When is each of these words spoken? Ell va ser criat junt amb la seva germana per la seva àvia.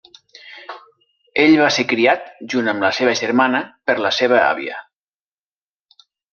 Ell 1.43 1.53
va 1.59 1.67
ser 1.75 1.85
criat 1.91 2.25
junt 2.55 2.71
amb 2.73 2.87
la 2.87 2.91
seva 3.01 3.15
germana 3.21 3.63
per 3.91 3.99
la 4.07 4.15
seva 4.23 4.43
àvia. 4.49 4.83